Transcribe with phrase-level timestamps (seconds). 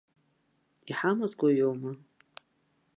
[0.89, 1.91] Иҳамазкуа иоума?